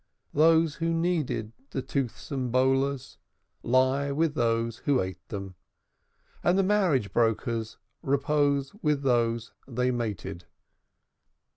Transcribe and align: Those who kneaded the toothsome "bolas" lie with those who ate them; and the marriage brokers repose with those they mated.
Those 0.33 0.77
who 0.77 0.95
kneaded 0.95 1.51
the 1.69 1.83
toothsome 1.83 2.49
"bolas" 2.49 3.19
lie 3.61 4.11
with 4.11 4.33
those 4.33 4.77
who 4.77 4.99
ate 4.99 5.21
them; 5.29 5.53
and 6.43 6.57
the 6.57 6.63
marriage 6.63 7.13
brokers 7.13 7.77
repose 8.01 8.73
with 8.81 9.03
those 9.03 9.53
they 9.67 9.91
mated. 9.91 10.45